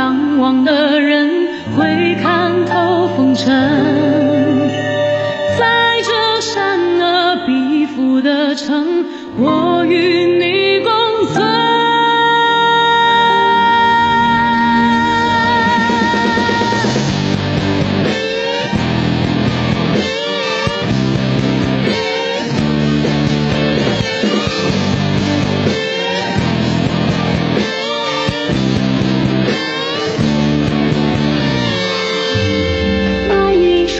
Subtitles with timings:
[0.00, 1.28] 仰望的人
[1.76, 3.46] 会看透风尘，
[5.58, 9.04] 在这善恶彼伏的城，
[9.36, 10.49] 我与你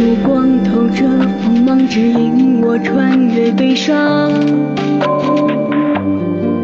[0.02, 1.04] 那一束光透着
[1.45, 4.32] 锋芒，指引我穿越悲伤。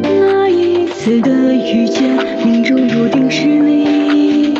[0.02, 4.54] 那一次的遇见，命中注定是你。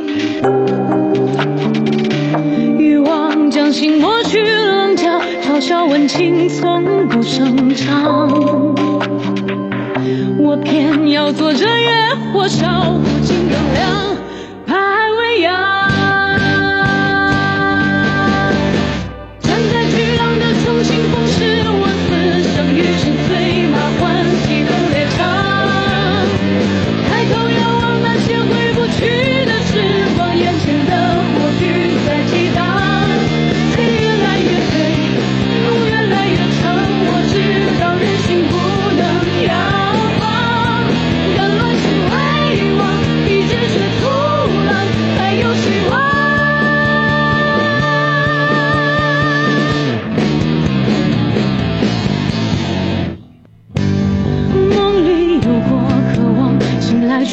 [2.78, 8.28] 欲望将心磨去棱角，嘲笑温情从不声张。
[10.38, 11.90] 我偏要做这越
[12.30, 13.95] 火烧不尽的凉，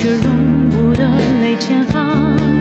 [0.04, 1.08] 却容不得
[1.40, 2.53] 泪千行。